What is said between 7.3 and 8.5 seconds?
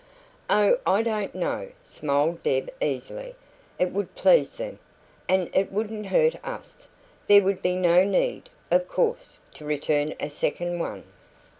would be no need,